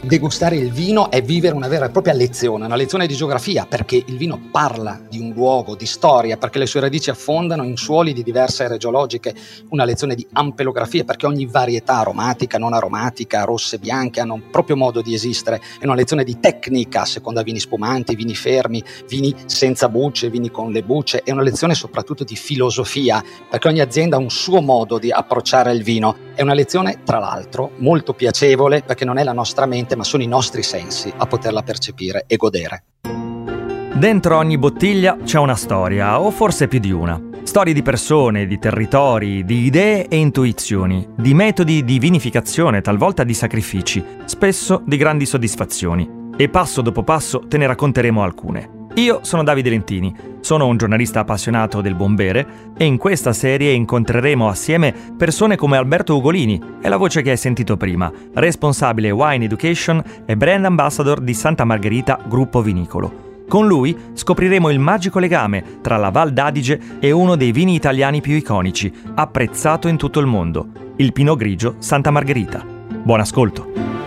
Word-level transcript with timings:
Degustare 0.00 0.54
il 0.54 0.70
vino 0.70 1.10
è 1.10 1.20
vivere 1.22 1.56
una 1.56 1.66
vera 1.66 1.86
e 1.86 1.90
propria 1.90 2.14
lezione, 2.14 2.64
una 2.64 2.76
lezione 2.76 3.08
di 3.08 3.16
geografia, 3.16 3.66
perché 3.68 3.96
il 3.96 4.16
vino 4.16 4.40
parla 4.52 5.00
di 5.08 5.18
un 5.18 5.32
luogo, 5.32 5.74
di 5.74 5.86
storia, 5.86 6.36
perché 6.36 6.60
le 6.60 6.66
sue 6.66 6.78
radici 6.78 7.10
affondano 7.10 7.64
in 7.64 7.76
suoli 7.76 8.12
di 8.12 8.22
diverse 8.22 8.62
aree 8.62 8.78
geologiche, 8.78 9.34
una 9.70 9.84
lezione 9.84 10.14
di 10.14 10.24
ampelografia, 10.34 11.02
perché 11.02 11.26
ogni 11.26 11.46
varietà 11.46 11.98
aromatica, 11.98 12.58
non 12.58 12.74
aromatica, 12.74 13.42
rosse, 13.42 13.78
bianche, 13.78 14.20
hanno 14.20 14.34
un 14.34 14.50
proprio 14.50 14.76
modo 14.76 15.02
di 15.02 15.14
esistere, 15.14 15.60
è 15.80 15.84
una 15.84 15.96
lezione 15.96 16.22
di 16.22 16.38
tecnica, 16.38 17.04
seconda 17.04 17.42
vini 17.42 17.58
spumanti, 17.58 18.14
vini 18.14 18.36
fermi, 18.36 18.82
vini 19.08 19.34
senza 19.46 19.88
bucce, 19.88 20.30
vini 20.30 20.48
con 20.52 20.70
le 20.70 20.84
bucce, 20.84 21.22
è 21.24 21.32
una 21.32 21.42
lezione 21.42 21.74
soprattutto 21.74 22.22
di 22.22 22.36
filosofia, 22.36 23.22
perché 23.50 23.66
ogni 23.66 23.80
azienda 23.80 24.14
ha 24.14 24.20
un 24.20 24.30
suo 24.30 24.60
modo 24.60 24.96
di 24.98 25.10
approcciare 25.10 25.72
il 25.72 25.82
vino. 25.82 26.27
È 26.38 26.42
una 26.42 26.54
lezione, 26.54 27.00
tra 27.02 27.18
l'altro, 27.18 27.72
molto 27.78 28.14
piacevole, 28.14 28.82
perché 28.86 29.04
non 29.04 29.18
è 29.18 29.24
la 29.24 29.32
nostra 29.32 29.66
mente, 29.66 29.96
ma 29.96 30.04
sono 30.04 30.22
i 30.22 30.28
nostri 30.28 30.62
sensi 30.62 31.12
a 31.16 31.26
poterla 31.26 31.62
percepire 31.62 32.26
e 32.28 32.36
godere. 32.36 32.84
Dentro 33.92 34.36
ogni 34.36 34.56
bottiglia 34.56 35.16
c'è 35.24 35.40
una 35.40 35.56
storia, 35.56 36.20
o 36.20 36.30
forse 36.30 36.68
più 36.68 36.78
di 36.78 36.92
una. 36.92 37.20
Storie 37.42 37.74
di 37.74 37.82
persone, 37.82 38.46
di 38.46 38.60
territori, 38.60 39.44
di 39.44 39.64
idee 39.64 40.06
e 40.06 40.14
intuizioni, 40.14 41.08
di 41.16 41.34
metodi 41.34 41.82
di 41.82 41.98
vinificazione, 41.98 42.82
talvolta 42.82 43.24
di 43.24 43.34
sacrifici, 43.34 44.04
spesso 44.24 44.80
di 44.86 44.96
grandi 44.96 45.26
soddisfazioni. 45.26 46.08
E 46.36 46.48
passo 46.48 46.82
dopo 46.82 47.02
passo 47.02 47.48
te 47.48 47.56
ne 47.56 47.66
racconteremo 47.66 48.22
alcune. 48.22 48.77
Io 48.98 49.20
sono 49.22 49.44
Davide 49.44 49.70
Lentini, 49.70 50.12
sono 50.40 50.66
un 50.66 50.76
giornalista 50.76 51.20
appassionato 51.20 51.80
del 51.80 51.94
buon 51.94 52.16
bere 52.16 52.72
e 52.76 52.84
in 52.84 52.96
questa 52.96 53.32
serie 53.32 53.70
incontreremo 53.70 54.48
assieme 54.48 54.92
persone 55.16 55.54
come 55.54 55.76
Alberto 55.76 56.16
Ugolini, 56.16 56.60
è 56.80 56.88
la 56.88 56.96
voce 56.96 57.22
che 57.22 57.30
hai 57.30 57.36
sentito 57.36 57.76
prima, 57.76 58.10
responsabile 58.34 59.12
Wine 59.12 59.44
Education 59.44 60.02
e 60.26 60.36
brand 60.36 60.64
ambassador 60.64 61.20
di 61.20 61.32
Santa 61.32 61.64
Margherita 61.64 62.18
Gruppo 62.26 62.60
Vinicolo. 62.60 63.44
Con 63.46 63.68
lui 63.68 63.96
scopriremo 64.14 64.68
il 64.68 64.80
magico 64.80 65.20
legame 65.20 65.78
tra 65.80 65.96
la 65.96 66.10
Val 66.10 66.32
d'Adige 66.32 66.80
e 66.98 67.12
uno 67.12 67.36
dei 67.36 67.52
vini 67.52 67.76
italiani 67.76 68.20
più 68.20 68.34
iconici, 68.34 68.92
apprezzato 69.14 69.86
in 69.86 69.96
tutto 69.96 70.18
il 70.18 70.26
mondo, 70.26 70.66
il 70.96 71.12
Pinot 71.12 71.38
Grigio 71.38 71.76
Santa 71.78 72.10
Margherita. 72.10 72.66
Buon 72.66 73.20
ascolto! 73.20 73.97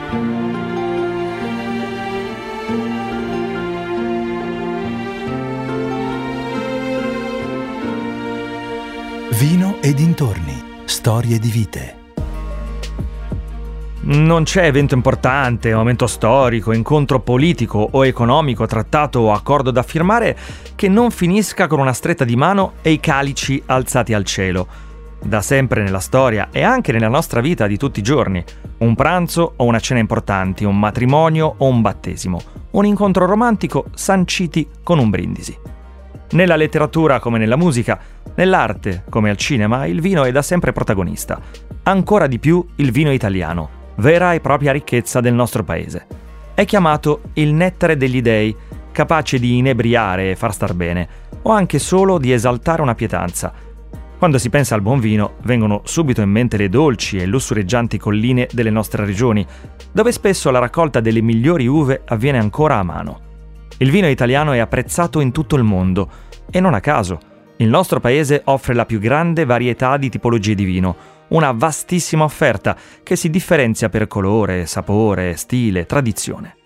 E 9.84 9.96
dintorni, 9.96 10.64
storie 10.86 11.40
di 11.40 11.50
vite. 11.50 11.96
Non 14.02 14.44
c'è 14.44 14.66
evento 14.66 14.94
importante, 14.94 15.74
momento 15.74 16.06
storico, 16.06 16.72
incontro 16.72 17.20
politico 17.20 17.90
o 17.92 18.06
economico, 18.06 18.68
trattato 18.68 19.22
o 19.22 19.32
accordo 19.32 19.72
da 19.72 19.82
firmare 19.82 20.38
che 20.76 20.88
non 20.88 21.10
finisca 21.10 21.66
con 21.66 21.80
una 21.80 21.94
stretta 21.94 22.24
di 22.24 22.36
mano 22.36 22.74
e 22.84 22.92
i 22.92 23.00
calici 23.00 23.62
alzati 23.66 24.14
al 24.14 24.24
cielo. 24.24 24.68
Da 25.20 25.42
sempre 25.42 25.82
nella 25.82 26.00
storia 26.00 26.50
e 26.52 26.62
anche 26.62 26.92
nella 26.92 27.08
nostra 27.08 27.42
vita 27.42 27.66
di 27.66 27.78
tutti 27.78 28.02
i 28.02 28.04
giorni, 28.04 28.44
un 28.80 28.94
pranzo 28.94 29.54
o 29.56 29.64
una 29.64 29.80
cena 29.80 30.00
importanti, 30.00 30.64
un 30.64 30.78
matrimonio 30.78 31.56
o 31.58 31.66
un 31.66 31.82
battesimo, 31.82 32.40
un 32.72 32.86
incontro 32.86 33.26
romantico 33.26 33.86
sanciti 33.96 34.68
con 34.84 35.00
un 35.00 35.10
brindisi. 35.10 35.81
Nella 36.32 36.56
letteratura 36.56 37.20
come 37.20 37.38
nella 37.38 37.58
musica, 37.58 38.00
nell'arte 38.36 39.04
come 39.10 39.30
al 39.30 39.36
cinema, 39.36 39.86
il 39.86 40.00
vino 40.00 40.24
è 40.24 40.32
da 40.32 40.42
sempre 40.42 40.72
protagonista. 40.72 41.42
Ancora 41.84 42.28
di 42.28 42.40
più 42.40 42.66
il 42.76 42.92
vino 42.92 43.12
italiano, 43.12 43.70
vera 43.96 44.34
e 44.34 44.40
propria 44.40 44.72
ricchezza 44.72 45.20
del 45.20 45.34
nostro 45.34 45.66
paese. 45.66 46.08
È 46.54 46.64
chiamato 46.64 47.22
il 47.34 47.54
nettare 47.54 47.98
degli 47.98 48.22
dei, 48.22 48.56
capace 48.94 49.40
di 49.40 49.58
inebriare 49.58 50.32
e 50.32 50.36
far 50.38 50.54
star 50.54 50.74
bene, 50.74 51.08
o 51.42 51.52
anche 51.52 51.80
solo 51.80 52.18
di 52.18 52.32
esaltare 52.32 52.82
una 52.82 52.96
pietanza. 52.96 53.52
Quando 54.18 54.38
si 54.38 54.50
pensa 54.50 54.74
al 54.74 54.82
buon 54.82 55.00
vino, 55.00 55.34
vengono 55.44 55.82
subito 55.84 56.22
in 56.22 56.30
mente 56.30 56.56
le 56.56 56.70
dolci 56.70 57.18
e 57.18 57.26
lussureggianti 57.26 57.98
colline 57.98 58.48
delle 58.54 58.70
nostre 58.70 59.04
regioni, 59.06 59.46
dove 59.92 60.14
spesso 60.14 60.50
la 60.50 60.60
raccolta 60.60 61.02
delle 61.02 61.22
migliori 61.22 61.68
uve 61.68 62.04
avviene 62.06 62.38
ancora 62.38 62.78
a 62.78 62.84
mano. 62.84 63.31
Il 63.82 63.90
vino 63.90 64.08
italiano 64.08 64.52
è 64.52 64.60
apprezzato 64.60 65.20
in 65.22 65.32
tutto 65.32 65.56
il 65.56 65.64
mondo 65.64 66.08
e 66.52 66.60
non 66.60 66.76
a 66.76 66.80
caso. 66.80 67.20
Il 67.58 67.68
nostro 67.68 68.00
paese 68.00 68.44
offre 68.46 68.76
la 68.76 68.86
più 68.86 69.00
grande 69.00 69.44
varietà 69.44 69.98
di 69.98 70.08
tipologie 70.08 70.54
di 70.54 70.66
vino, 70.66 70.96
una 71.30 71.52
vastissima 71.52 72.24
offerta 72.24 72.78
che 73.02 73.16
si 73.16 73.32
differenzia 73.32 73.90
per 73.90 74.06
colore, 74.06 74.68
sapore, 74.68 75.36
stile, 75.36 75.88
tradizione. 75.88 76.58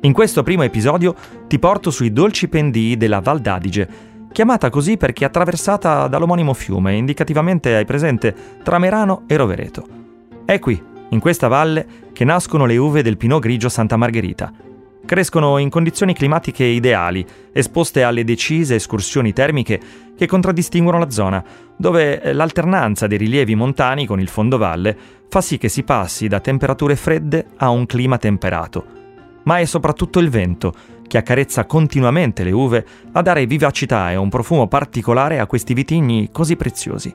In 0.00 0.12
questo 0.14 0.42
primo 0.42 0.62
episodio 0.62 1.14
ti 1.46 1.58
porto 1.58 1.90
sui 1.90 2.10
dolci 2.10 2.48
pendii 2.48 2.96
della 2.96 3.20
Val 3.20 3.40
d'Adige, 3.40 3.88
chiamata 4.32 4.70
così 4.70 4.96
perché 4.96 5.26
attraversata 5.26 6.06
dall'omonimo 6.06 6.54
fiume, 6.54 6.94
indicativamente 6.94 7.76
hai 7.76 7.84
presente 7.84 8.34
tra 8.62 8.78
Merano 8.78 9.24
e 9.26 9.36
Rovereto. 9.36 9.95
È 10.46 10.60
qui, 10.60 10.80
in 11.08 11.18
questa 11.18 11.48
valle, 11.48 11.84
che 12.12 12.24
nascono 12.24 12.66
le 12.66 12.76
uve 12.76 13.02
del 13.02 13.16
Pinot 13.16 13.40
Grigio 13.40 13.68
Santa 13.68 13.96
Margherita. 13.96 14.52
Crescono 15.04 15.58
in 15.58 15.68
condizioni 15.70 16.14
climatiche 16.14 16.62
ideali, 16.62 17.26
esposte 17.52 18.04
alle 18.04 18.22
decise 18.22 18.76
escursioni 18.76 19.32
termiche 19.32 19.80
che 20.16 20.26
contraddistinguono 20.26 21.00
la 21.00 21.10
zona, 21.10 21.44
dove 21.76 22.32
l'alternanza 22.32 23.08
dei 23.08 23.18
rilievi 23.18 23.56
montani 23.56 24.06
con 24.06 24.20
il 24.20 24.28
fondovalle 24.28 24.96
fa 25.28 25.40
sì 25.40 25.58
che 25.58 25.68
si 25.68 25.82
passi 25.82 26.28
da 26.28 26.38
temperature 26.38 26.94
fredde 26.94 27.46
a 27.56 27.70
un 27.70 27.84
clima 27.84 28.16
temperato. 28.16 28.84
Ma 29.42 29.58
è 29.58 29.64
soprattutto 29.64 30.20
il 30.20 30.30
vento, 30.30 30.72
che 31.08 31.18
accarezza 31.18 31.64
continuamente 31.66 32.44
le 32.44 32.52
uve, 32.52 32.86
a 33.10 33.20
dare 33.20 33.46
vivacità 33.46 34.12
e 34.12 34.16
un 34.16 34.28
profumo 34.28 34.68
particolare 34.68 35.40
a 35.40 35.46
questi 35.46 35.74
vitigni 35.74 36.28
così 36.30 36.54
preziosi. 36.54 37.12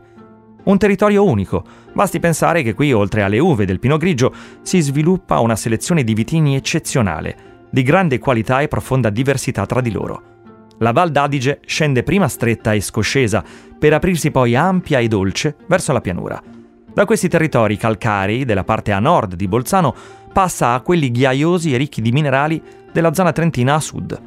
Un 0.63 0.77
territorio 0.77 1.25
unico. 1.25 1.63
Basti 1.91 2.19
pensare 2.19 2.61
che 2.61 2.75
qui, 2.75 2.93
oltre 2.93 3.23
alle 3.23 3.39
uve 3.39 3.65
del 3.65 3.79
Pinot 3.79 3.99
Grigio, 3.99 4.31
si 4.61 4.79
sviluppa 4.79 5.39
una 5.39 5.55
selezione 5.55 6.03
di 6.03 6.13
vitigni 6.13 6.55
eccezionale, 6.55 7.65
di 7.71 7.81
grande 7.81 8.19
qualità 8.19 8.61
e 8.61 8.67
profonda 8.67 9.09
diversità 9.09 9.65
tra 9.65 9.81
di 9.81 9.91
loro. 9.91 10.21
La 10.77 10.91
Val 10.91 11.11
d'Adige 11.11 11.61
scende 11.65 12.03
prima 12.03 12.27
stretta 12.27 12.73
e 12.73 12.81
scoscesa, 12.81 13.43
per 13.77 13.93
aprirsi 13.93 14.29
poi 14.29 14.55
ampia 14.55 14.99
e 14.99 15.07
dolce 15.07 15.55
verso 15.67 15.93
la 15.93 16.01
pianura. 16.01 16.41
Da 16.93 17.05
questi 17.05 17.27
territori 17.27 17.77
calcarei, 17.77 18.45
della 18.45 18.63
parte 18.63 18.91
a 18.91 18.99
nord 18.99 19.33
di 19.33 19.47
Bolzano, 19.47 19.95
passa 20.31 20.73
a 20.73 20.81
quelli 20.81 21.09
ghiaiosi 21.09 21.73
e 21.73 21.77
ricchi 21.77 22.01
di 22.01 22.11
minerali 22.11 22.61
della 22.91 23.13
zona 23.13 23.31
trentina 23.31 23.75
a 23.75 23.79
sud. 23.79 24.21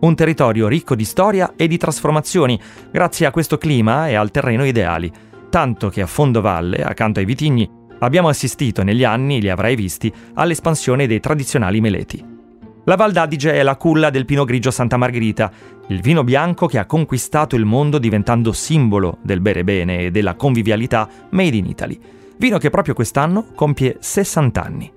Un 0.00 0.14
territorio 0.14 0.66
ricco 0.66 0.94
di 0.94 1.04
storia 1.04 1.52
e 1.56 1.68
di 1.68 1.76
trasformazioni, 1.76 2.58
grazie 2.90 3.26
a 3.26 3.30
questo 3.30 3.58
clima 3.58 4.08
e 4.08 4.14
al 4.14 4.30
terreno 4.30 4.64
ideali 4.64 5.12
tanto 5.48 5.88
che 5.88 6.02
a 6.02 6.06
fondo 6.06 6.40
valle, 6.40 6.82
accanto 6.82 7.20
ai 7.20 7.24
vitigni, 7.24 7.68
abbiamo 8.00 8.28
assistito 8.28 8.82
negli 8.82 9.04
anni, 9.04 9.40
li 9.40 9.50
avrai 9.50 9.74
visti, 9.74 10.12
all'espansione 10.34 11.06
dei 11.06 11.20
tradizionali 11.20 11.80
meleti. 11.80 12.36
La 12.84 12.96
Val 12.96 13.12
d'Adige 13.12 13.52
è 13.52 13.62
la 13.62 13.76
culla 13.76 14.08
del 14.08 14.24
Pinot 14.24 14.46
Grigio 14.46 14.70
Santa 14.70 14.96
Margherita, 14.96 15.50
il 15.88 16.00
vino 16.00 16.24
bianco 16.24 16.66
che 16.66 16.78
ha 16.78 16.86
conquistato 16.86 17.54
il 17.54 17.64
mondo 17.64 17.98
diventando 17.98 18.52
simbolo 18.52 19.18
del 19.22 19.40
bere 19.40 19.62
bene 19.64 19.98
e 20.04 20.10
della 20.10 20.34
convivialità 20.34 21.08
made 21.30 21.56
in 21.56 21.66
Italy. 21.66 22.00
Vino 22.38 22.56
che 22.58 22.70
proprio 22.70 22.94
quest'anno 22.94 23.46
compie 23.54 23.96
60 23.98 24.64
anni. 24.64 24.92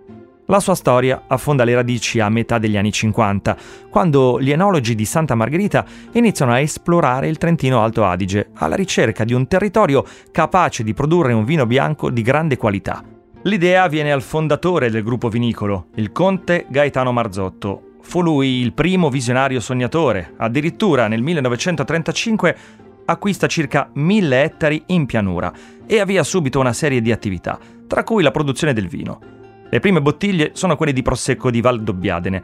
La 0.52 0.60
sua 0.60 0.76
storia 0.76 1.24
affonda 1.28 1.64
le 1.64 1.76
radici 1.76 2.20
a 2.20 2.28
metà 2.28 2.58
degli 2.58 2.76
anni 2.76 2.92
50, 2.92 3.56
quando 3.90 4.38
gli 4.38 4.52
enologi 4.52 4.96
di 4.96 5.06
Santa 5.06 5.34
Margherita 5.34 5.86
iniziano 6.12 6.52
a 6.52 6.60
esplorare 6.60 7.30
il 7.30 7.38
Trentino 7.38 7.82
Alto 7.82 8.04
Adige, 8.04 8.50
alla 8.56 8.76
ricerca 8.76 9.24
di 9.24 9.34
un 9.34 9.48
territorio 9.48 10.04
capace 10.30 10.84
di 10.84 10.94
produrre 10.94 11.32
un 11.32 11.46
vino 11.46 11.66
bianco 11.66 12.10
di 12.10 12.22
grande 12.22 12.58
qualità. 12.58 13.02
L'idea 13.44 13.88
viene 13.88 14.12
al 14.12 14.22
fondatore 14.22 14.90
del 14.90 15.04
gruppo 15.04 15.30
vinicolo, 15.30 15.86
il 15.96 16.12
conte 16.12 16.66
Gaetano 16.68 17.14
Marzotto. 17.14 18.00
Fu 18.02 18.22
lui 18.22 18.60
il 18.60 18.74
primo 18.74 19.10
visionario 19.10 19.62
sognatore, 19.62 20.34
addirittura 20.36 21.08
nel 21.08 21.22
1935 21.22 22.58
acquista 23.06 23.48
circa 23.48 23.90
1000 23.94 24.44
ettari 24.44 24.84
in 24.88 25.06
pianura 25.06 25.54
e 25.88 26.02
avvia 26.02 26.24
subito 26.26 26.60
una 26.60 26.74
serie 26.74 27.02
di 27.02 27.14
attività, 27.14 27.58
tra 27.88 28.04
cui 28.04 28.22
la 28.22 28.32
produzione 28.32 28.74
del 28.74 28.90
vino. 28.90 29.40
Le 29.74 29.80
prime 29.80 30.02
bottiglie 30.02 30.52
sono 30.52 30.76
quelle 30.76 30.92
di 30.92 31.02
Prosecco 31.02 31.50
di 31.50 31.62
Val 31.62 31.82
Dobbiadene. 31.82 32.44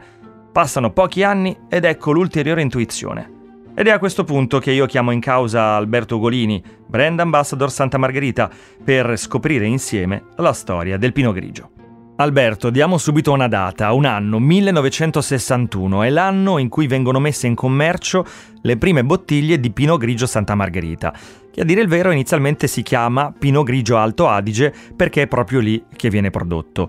Passano 0.50 0.92
pochi 0.92 1.22
anni 1.22 1.54
ed 1.68 1.84
ecco 1.84 2.10
l'ulteriore 2.10 2.62
intuizione. 2.62 3.32
Ed 3.74 3.86
è 3.86 3.90
a 3.90 3.98
questo 3.98 4.24
punto 4.24 4.58
che 4.58 4.70
io 4.70 4.86
chiamo 4.86 5.10
in 5.10 5.20
causa 5.20 5.76
Alberto 5.76 6.16
Ugolini, 6.16 6.62
brand 6.86 7.20
ambassador 7.20 7.70
Santa 7.70 7.98
Margherita, 7.98 8.50
per 8.82 9.18
scoprire 9.18 9.66
insieme 9.66 10.24
la 10.36 10.54
storia 10.54 10.96
del 10.96 11.12
Pino 11.12 11.32
Grigio. 11.32 11.72
Alberto, 12.16 12.70
diamo 12.70 12.98
subito 12.98 13.30
una 13.30 13.46
data, 13.46 13.92
un 13.92 14.04
anno, 14.04 14.40
1961, 14.40 16.02
è 16.02 16.10
l'anno 16.10 16.58
in 16.58 16.68
cui 16.68 16.88
vengono 16.88 17.20
messe 17.20 17.46
in 17.46 17.54
commercio 17.54 18.26
le 18.62 18.76
prime 18.76 19.04
bottiglie 19.04 19.60
di 19.60 19.70
Pinot 19.70 20.00
Grigio 20.00 20.26
Santa 20.26 20.56
Margherita, 20.56 21.14
che 21.52 21.60
a 21.60 21.64
dire 21.64 21.80
il 21.80 21.86
vero 21.86 22.10
inizialmente 22.10 22.66
si 22.66 22.82
chiama 22.82 23.32
Pinot 23.38 23.64
Grigio 23.64 23.98
Alto 23.98 24.26
Adige 24.26 24.74
perché 24.96 25.22
è 25.22 25.26
proprio 25.28 25.60
lì 25.60 25.84
che 25.94 26.10
viene 26.10 26.30
prodotto. 26.30 26.88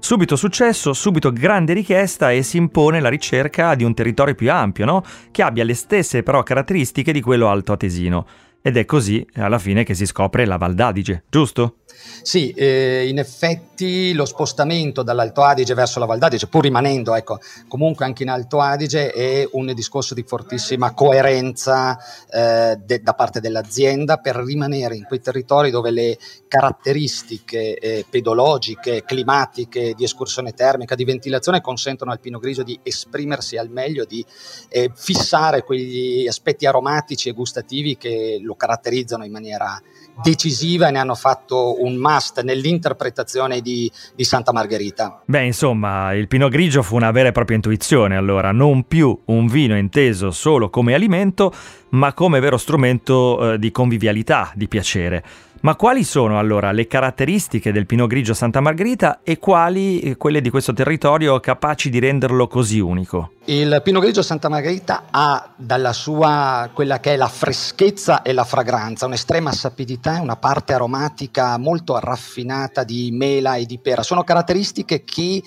Subito 0.00 0.36
successo, 0.36 0.92
subito 0.92 1.32
grande 1.32 1.72
richiesta 1.72 2.30
e 2.30 2.42
si 2.42 2.56
impone 2.56 3.00
la 3.00 3.08
ricerca 3.08 3.74
di 3.74 3.84
un 3.84 3.94
territorio 3.94 4.34
più 4.34 4.50
ampio, 4.50 4.84
no? 4.84 5.02
Che 5.30 5.42
abbia 5.42 5.64
le 5.64 5.74
stesse 5.74 6.22
però 6.22 6.42
caratteristiche 6.42 7.12
di 7.12 7.20
quello 7.20 7.48
alto 7.48 7.72
atesino. 7.72 8.26
Ed 8.60 8.76
è 8.76 8.84
così 8.84 9.26
alla 9.34 9.58
fine 9.58 9.84
che 9.84 9.94
si 9.94 10.04
scopre 10.06 10.44
la 10.44 10.56
Val 10.56 10.74
d'Adige, 10.74 11.24
giusto? 11.30 11.76
Sì, 12.22 12.50
eh, 12.50 13.06
in 13.08 13.18
effetti 13.18 14.12
lo 14.12 14.24
spostamento 14.24 15.02
dall'Alto 15.02 15.42
Adige 15.42 15.74
verso 15.74 15.98
la 15.98 16.06
Val 16.06 16.18
d'Adige, 16.18 16.46
pur 16.46 16.62
rimanendo 16.62 17.14
ecco, 17.14 17.40
comunque 17.66 18.04
anche 18.04 18.22
in 18.22 18.28
Alto 18.28 18.60
Adige, 18.60 19.10
è 19.12 19.48
un 19.52 19.72
discorso 19.74 20.14
di 20.14 20.22
fortissima 20.26 20.92
coerenza 20.92 21.98
eh, 22.30 22.78
de- 22.84 23.00
da 23.00 23.14
parte 23.14 23.40
dell'azienda 23.40 24.18
per 24.18 24.36
rimanere 24.36 24.96
in 24.96 25.04
quei 25.04 25.20
territori 25.20 25.70
dove 25.70 25.90
le 25.90 26.18
caratteristiche 26.46 27.78
eh, 27.78 28.04
pedologiche, 28.08 29.04
climatiche, 29.04 29.94
di 29.94 30.04
escursione 30.04 30.52
termica, 30.52 30.94
di 30.94 31.04
ventilazione 31.04 31.60
consentono 31.60 32.10
al 32.10 32.20
Pino 32.20 32.38
Grigio 32.38 32.62
di 32.62 32.78
esprimersi 32.82 33.56
al 33.56 33.70
meglio, 33.70 34.04
di 34.04 34.24
eh, 34.68 34.90
fissare 34.94 35.62
quegli 35.62 36.26
aspetti 36.26 36.66
aromatici 36.66 37.28
e 37.28 37.32
gustativi 37.32 37.96
che 37.96 38.38
lo 38.48 38.54
caratterizzano 38.54 39.24
in 39.24 39.30
maniera 39.30 39.80
decisiva 40.22 40.88
e 40.88 40.90
ne 40.90 40.98
hanno 40.98 41.14
fatto 41.14 41.82
un 41.84 41.94
must 41.94 42.42
nell'interpretazione 42.42 43.60
di, 43.60 43.90
di, 44.16 44.24
Santa 44.24 44.52
Margherita. 44.52 45.22
Beh, 45.24 45.44
insomma, 45.44 46.12
il 46.14 46.26
Pinot 46.26 46.50
Grigio 46.50 46.82
fu 46.82 46.96
una 46.96 47.10
vera 47.12 47.28
e 47.28 47.32
propria 47.32 47.56
intuizione, 47.56 48.16
allora, 48.16 48.50
non 48.50 48.84
più 48.88 49.16
un 49.26 49.46
vino 49.46 49.76
inteso 49.76 50.30
solo 50.30 50.70
come 50.70 50.94
alimento, 50.94 51.52
ma 51.90 52.12
come 52.14 52.40
vero 52.40 52.56
strumento 52.56 53.52
eh, 53.52 53.58
di 53.58 53.70
convivialità, 53.70 54.50
di 54.54 54.66
piacere. 54.66 55.24
Ma 55.60 55.74
quali 55.74 56.04
sono 56.04 56.38
allora 56.38 56.70
le 56.70 56.86
caratteristiche 56.86 57.72
del 57.72 57.84
Pinot 57.84 58.06
Grigio 58.06 58.32
Santa 58.32 58.60
Margherita 58.60 59.20
e 59.24 59.38
quali 59.38 59.98
eh, 60.00 60.16
quelle 60.16 60.40
di 60.40 60.50
questo 60.50 60.72
territorio 60.72 61.40
capaci 61.40 61.90
di 61.90 61.98
renderlo 61.98 62.46
così 62.46 62.78
unico? 62.78 63.32
Il 63.46 63.80
Pinot 63.82 64.02
Grigio 64.02 64.22
Santa 64.22 64.48
Margherita 64.48 65.06
ha 65.10 65.50
dalla 65.56 65.92
sua 65.92 66.70
quella 66.72 67.00
che 67.00 67.14
è 67.14 67.16
la 67.16 67.26
freschezza 67.26 68.22
e 68.22 68.32
la 68.32 68.44
fragranza, 68.44 69.06
un'estrema 69.06 69.50
sapidità 69.50 70.18
e 70.18 70.20
una 70.20 70.36
parte 70.36 70.74
aromatica 70.74 71.58
molto 71.58 71.98
raffinata 71.98 72.84
di 72.84 73.10
mela 73.10 73.56
e 73.56 73.66
di 73.66 73.80
pera. 73.80 74.04
Sono 74.04 74.22
caratteristiche 74.22 75.02
che 75.02 75.42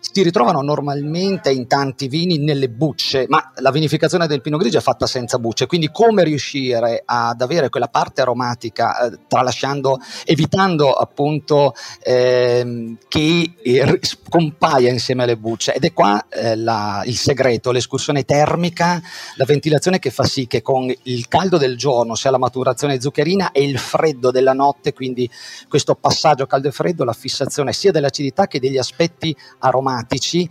si 0.00 0.22
ritrovano 0.22 0.62
normalmente 0.62 1.50
in 1.52 1.66
tanti 1.66 2.08
vini 2.08 2.38
nelle 2.38 2.70
bucce, 2.70 3.26
ma 3.28 3.52
la 3.56 3.70
vinificazione 3.70 4.26
del 4.26 4.40
Pinot 4.40 4.58
Grigio 4.58 4.78
è 4.78 4.80
fatta 4.80 5.06
senza 5.06 5.38
bucce, 5.38 5.66
quindi 5.66 5.90
come 5.92 6.24
riuscire 6.24 7.02
ad 7.04 7.40
avere 7.40 7.68
quella 7.68 7.88
parte 7.88 8.22
aromatica 8.22 8.98
eh, 8.98 9.18
tralasciando, 9.28 9.98
evitando 10.24 10.92
appunto 10.92 11.74
eh, 12.02 12.96
che 13.08 13.54
eh, 13.62 13.98
scompaia 14.00 14.90
insieme 14.90 15.24
alle 15.24 15.36
bucce? 15.36 15.74
Ed 15.74 15.84
è 15.84 15.92
qua 15.92 16.26
eh, 16.28 16.56
la, 16.56 17.02
il 17.04 17.16
segreto, 17.16 17.70
l'escursione 17.70 18.24
termica, 18.24 19.00
la 19.36 19.44
ventilazione 19.44 19.98
che 19.98 20.10
fa 20.10 20.24
sì 20.24 20.46
che 20.46 20.62
con 20.62 20.92
il 21.02 21.28
caldo 21.28 21.58
del 21.58 21.76
giorno 21.76 22.14
sia 22.14 22.30
la 22.30 22.38
maturazione 22.38 23.00
zuccherina 23.00 23.52
e 23.52 23.62
il 23.64 23.78
freddo 23.78 24.30
della 24.30 24.54
notte, 24.54 24.94
quindi 24.94 25.30
questo 25.68 25.94
passaggio 25.94 26.46
caldo 26.46 26.68
e 26.68 26.72
freddo, 26.72 27.04
la 27.04 27.12
fissazione 27.12 27.74
sia 27.74 27.92
dell'acidità 27.92 28.46
che 28.46 28.58
degli 28.58 28.78
aspetti 28.78 29.36
aromatici 29.58 29.88
aromatici 29.90 30.48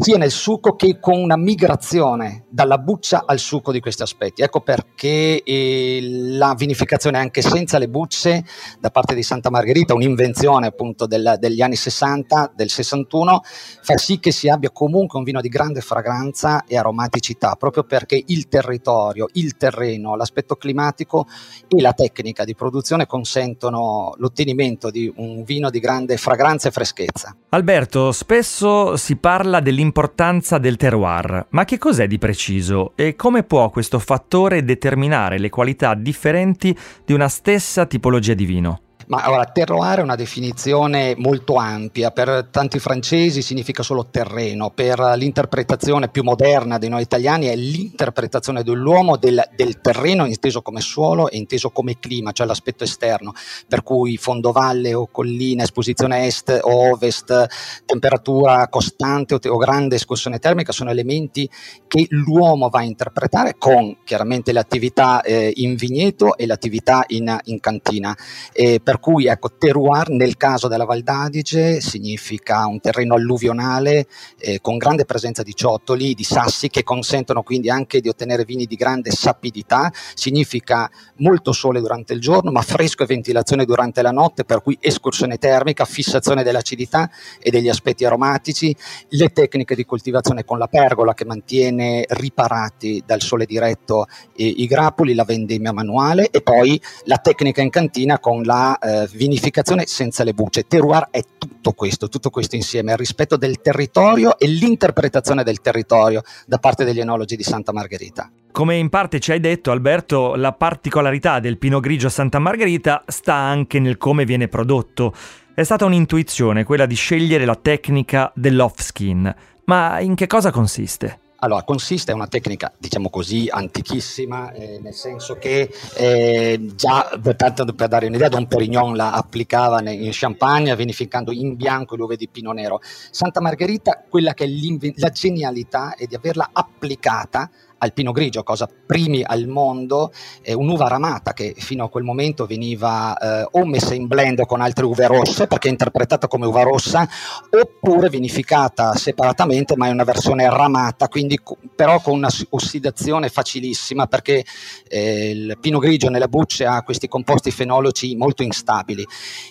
sia 0.00 0.16
nel 0.16 0.30
succo 0.30 0.74
che 0.74 0.98
con 0.98 1.20
una 1.20 1.36
migrazione 1.36 2.46
dalla 2.48 2.78
buccia 2.78 3.24
al 3.26 3.38
succo 3.38 3.72
di 3.72 3.80
questi 3.80 4.02
aspetti. 4.02 4.40
Ecco 4.40 4.60
perché 4.60 5.42
eh, 5.42 6.00
la 6.02 6.54
vinificazione 6.56 7.18
anche 7.18 7.42
senza 7.42 7.76
le 7.76 7.88
bucce 7.88 8.42
da 8.80 8.90
parte 8.90 9.14
di 9.14 9.22
Santa 9.22 9.50
Margherita, 9.50 9.92
un'invenzione 9.92 10.66
appunto 10.66 11.06
del, 11.06 11.36
degli 11.38 11.60
anni 11.60 11.76
60, 11.76 12.52
del 12.54 12.70
61, 12.70 13.42
fa 13.82 13.98
sì 13.98 14.18
che 14.18 14.32
si 14.32 14.48
abbia 14.48 14.70
comunque 14.70 15.18
un 15.18 15.24
vino 15.24 15.42
di 15.42 15.48
grande 15.48 15.82
fragranza 15.82 16.64
e 16.64 16.78
aromaticità, 16.78 17.56
proprio 17.56 17.84
perché 17.84 18.22
il 18.26 18.48
territorio, 18.48 19.28
il 19.32 19.56
terreno, 19.58 20.16
l'aspetto 20.16 20.56
climatico 20.56 21.26
e 21.68 21.80
la 21.82 21.92
tecnica 21.92 22.44
di 22.44 22.54
produzione 22.54 23.06
consentono 23.06 24.14
l'ottenimento 24.16 24.90
di 24.90 25.12
un 25.16 25.42
vino 25.44 25.68
di 25.68 25.80
grande 25.80 26.16
fragranza 26.16 26.68
e 26.68 26.70
freschezza. 26.70 27.36
Alberto, 27.50 28.12
spesso 28.12 28.96
si 28.96 29.16
parla 29.16 29.60
dell'importanza 29.82 30.22
l'importanza 30.22 30.58
del 30.58 30.76
terroir, 30.76 31.46
ma 31.50 31.64
che 31.64 31.76
cos'è 31.76 32.06
di 32.06 32.18
preciso 32.18 32.92
e 32.94 33.16
come 33.16 33.42
può 33.42 33.68
questo 33.70 33.98
fattore 33.98 34.62
determinare 34.62 35.38
le 35.38 35.50
qualità 35.50 35.94
differenti 35.94 36.76
di 37.04 37.12
una 37.12 37.28
stessa 37.28 37.84
tipologia 37.86 38.34
di 38.34 38.44
vino? 38.44 38.80
Ma 39.12 39.30
ora, 39.30 39.44
terroir 39.44 39.98
è 39.98 40.02
una 40.02 40.16
definizione 40.16 41.14
molto 41.18 41.56
ampia, 41.56 42.12
per 42.12 42.48
tanti 42.50 42.78
francesi 42.78 43.42
significa 43.42 43.82
solo 43.82 44.06
terreno, 44.10 44.70
per 44.70 44.98
l'interpretazione 45.16 46.08
più 46.08 46.22
moderna 46.22 46.78
dei 46.78 46.88
noi 46.88 47.02
italiani 47.02 47.44
è 47.48 47.54
l'interpretazione 47.54 48.62
dell'uomo 48.62 49.18
del, 49.18 49.50
del 49.54 49.82
terreno 49.82 50.24
inteso 50.24 50.62
come 50.62 50.80
suolo 50.80 51.28
e 51.28 51.36
inteso 51.36 51.68
come 51.68 51.98
clima, 51.98 52.32
cioè 52.32 52.46
l'aspetto 52.46 52.84
esterno, 52.84 53.34
per 53.68 53.82
cui 53.82 54.16
fondovalle 54.16 54.94
o 54.94 55.06
collina, 55.08 55.62
esposizione 55.62 56.24
est 56.24 56.60
o 56.62 56.92
ovest, 56.92 57.84
temperatura 57.84 58.66
costante 58.68 59.34
o, 59.34 59.40
o 59.46 59.56
grande 59.58 59.96
escursione 59.96 60.38
termica 60.38 60.72
sono 60.72 60.88
elementi 60.88 61.46
che 61.86 62.06
l'uomo 62.08 62.70
va 62.70 62.78
a 62.78 62.84
interpretare 62.84 63.56
con 63.58 63.98
chiaramente 64.04 64.54
l'attività 64.54 65.20
eh, 65.20 65.52
in 65.56 65.74
vigneto 65.74 66.34
e 66.38 66.46
l'attività 66.46 67.04
in, 67.08 67.38
in 67.44 67.60
cantina. 67.60 68.16
E 68.54 68.80
per 68.82 69.00
cui 69.02 69.26
ecco, 69.26 69.50
terroir 69.58 70.10
nel 70.10 70.36
caso 70.36 70.68
della 70.68 70.84
Val 70.84 71.02
d'Adige 71.02 71.80
significa 71.80 72.66
un 72.66 72.80
terreno 72.80 73.14
alluvionale 73.14 74.06
eh, 74.38 74.60
con 74.60 74.78
grande 74.78 75.04
presenza 75.04 75.42
di 75.42 75.54
ciottoli, 75.54 76.14
di 76.14 76.22
sassi 76.22 76.68
che 76.68 76.84
consentono 76.84 77.42
quindi 77.42 77.68
anche 77.68 78.00
di 78.00 78.08
ottenere 78.08 78.44
vini 78.44 78.64
di 78.64 78.76
grande 78.76 79.10
sapidità, 79.10 79.92
significa 80.14 80.88
molto 81.16 81.52
sole 81.52 81.80
durante 81.80 82.12
il 82.12 82.20
giorno 82.20 82.52
ma 82.52 82.62
fresco 82.62 83.02
e 83.02 83.06
ventilazione 83.06 83.64
durante 83.64 84.02
la 84.02 84.12
notte 84.12 84.44
per 84.44 84.62
cui 84.62 84.78
escursione 84.80 85.36
termica, 85.36 85.84
fissazione 85.84 86.44
dell'acidità 86.44 87.10
e 87.40 87.50
degli 87.50 87.68
aspetti 87.68 88.04
aromatici, 88.04 88.74
le 89.08 89.28
tecniche 89.30 89.74
di 89.74 89.84
coltivazione 89.84 90.44
con 90.44 90.58
la 90.58 90.68
pergola 90.68 91.12
che 91.12 91.24
mantiene 91.24 92.04
riparati 92.08 93.02
dal 93.04 93.20
sole 93.20 93.46
diretto 93.46 94.06
eh, 94.36 94.46
i 94.46 94.66
grappoli, 94.66 95.14
la 95.14 95.24
vendemmia 95.24 95.72
manuale 95.72 96.30
e 96.30 96.40
poi 96.40 96.80
la 97.06 97.16
tecnica 97.16 97.62
in 97.62 97.70
cantina 97.70 98.20
con 98.20 98.42
la 98.44 98.78
eh, 98.82 99.08
vinificazione 99.12 99.86
senza 99.86 100.24
le 100.24 100.32
bucce. 100.32 100.66
Terroir 100.66 101.08
è 101.10 101.22
tutto 101.38 101.72
questo, 101.72 102.08
tutto 102.08 102.30
questo 102.30 102.56
insieme, 102.56 102.92
il 102.92 102.98
rispetto 102.98 103.36
del 103.36 103.60
territorio 103.60 104.38
e 104.38 104.46
l'interpretazione 104.48 105.44
del 105.44 105.60
territorio 105.60 106.22
da 106.46 106.58
parte 106.58 106.84
degli 106.84 107.00
enologi 107.00 107.36
di 107.36 107.42
Santa 107.42 107.72
Margherita. 107.72 108.30
Come 108.50 108.76
in 108.76 108.90
parte 108.90 109.18
ci 109.18 109.32
hai 109.32 109.40
detto 109.40 109.70
Alberto, 109.70 110.34
la 110.34 110.52
particolarità 110.52 111.40
del 111.40 111.58
Pinot 111.58 111.80
Grigio 111.80 112.08
Santa 112.08 112.38
Margherita 112.38 113.02
sta 113.06 113.34
anche 113.34 113.78
nel 113.78 113.96
come 113.96 114.24
viene 114.24 114.48
prodotto. 114.48 115.14
È 115.54 115.62
stata 115.62 115.84
un'intuizione 115.84 116.64
quella 116.64 116.86
di 116.86 116.94
scegliere 116.94 117.44
la 117.44 117.56
tecnica 117.56 118.30
dell'off 118.34 118.80
skin. 118.80 119.34
Ma 119.64 120.00
in 120.00 120.14
che 120.14 120.26
cosa 120.26 120.50
consiste? 120.50 121.20
Allora, 121.44 121.64
consiste 121.64 122.12
in 122.12 122.18
una 122.18 122.28
tecnica, 122.28 122.72
diciamo 122.78 123.10
così, 123.10 123.48
antichissima, 123.50 124.52
eh, 124.52 124.78
nel 124.80 124.94
senso 124.94 125.38
che 125.38 125.68
eh, 125.96 126.70
già, 126.76 127.18
tanto 127.36 127.64
per 127.64 127.88
dare 127.88 128.06
un'idea, 128.06 128.28
Don 128.28 128.46
Perignon 128.46 128.94
la 128.94 129.10
applicava 129.10 129.80
in 129.90 130.10
Champagne, 130.12 130.76
vinificando 130.76 131.32
in 131.32 131.56
bianco 131.56 131.96
l'uve 131.96 132.14
di 132.14 132.28
Pino 132.28 132.52
Nero. 132.52 132.80
Santa 133.10 133.40
Margherita, 133.40 134.04
quella 134.08 134.34
che 134.34 134.44
è 134.44 134.92
la 134.98 135.08
genialità 135.08 135.96
è 135.96 136.06
di 136.06 136.14
averla 136.14 136.50
applicata 136.52 137.50
al 137.82 137.92
Pino 137.92 138.12
Grigio, 138.12 138.44
cosa 138.44 138.68
primi 138.86 139.24
al 139.24 139.48
mondo, 139.48 140.12
eh, 140.40 140.54
un'uva 140.54 140.86
ramata 140.86 141.32
che 141.32 141.54
fino 141.58 141.84
a 141.84 141.88
quel 141.88 142.04
momento 142.04 142.46
veniva 142.46 143.16
eh, 143.16 143.48
o 143.50 143.66
messa 143.66 143.94
in 143.94 144.06
blend 144.06 144.46
con 144.46 144.60
altre 144.60 144.84
uve 144.84 145.08
rosse, 145.08 145.48
perché 145.48 145.66
è 145.66 145.70
interpretata 145.72 146.28
come 146.28 146.46
uva 146.46 146.62
rossa, 146.62 147.08
oppure 147.50 148.08
vinificata 148.08 148.94
separatamente, 148.94 149.76
ma 149.76 149.88
è 149.88 149.90
una 149.90 150.04
versione 150.04 150.48
ramata, 150.48 151.08
quindi 151.08 151.40
però 151.74 152.00
con 152.00 152.14
una 152.14 152.30
ossidazione 152.50 153.28
facilissima, 153.28 154.06
perché 154.06 154.44
eh, 154.88 155.30
il 155.30 155.58
Pino 155.60 155.80
Grigio 155.80 156.08
nelle 156.08 156.28
bucce 156.28 156.64
ha 156.64 156.82
questi 156.82 157.08
composti 157.08 157.50
fenologi 157.50 158.14
molto 158.14 158.44
instabili. 158.44 159.04